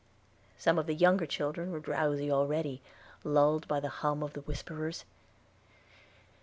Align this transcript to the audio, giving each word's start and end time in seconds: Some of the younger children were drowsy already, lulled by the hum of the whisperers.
Some 0.57 0.79
of 0.79 0.87
the 0.87 0.95
younger 0.95 1.27
children 1.27 1.69
were 1.69 1.79
drowsy 1.79 2.31
already, 2.31 2.81
lulled 3.23 3.67
by 3.67 3.79
the 3.79 3.87
hum 4.01 4.23
of 4.23 4.33
the 4.33 4.41
whisperers. 4.41 5.05